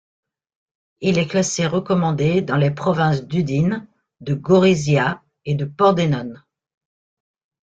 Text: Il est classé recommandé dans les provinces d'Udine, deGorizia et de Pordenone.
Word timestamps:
Il 1.01 1.19
est 1.19 1.27
classé 1.27 1.67
recommandé 1.67 2.41
dans 2.41 2.57
les 2.57 2.71
provinces 2.71 3.21
d'Udine, 3.23 3.87
deGorizia 4.19 5.21
et 5.45 5.53
de 5.53 5.65
Pordenone. 5.65 6.43